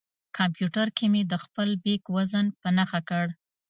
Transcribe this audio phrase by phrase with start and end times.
[0.37, 3.25] کمپیوټر کې مې د خپل بیک وزن په نښه کړ.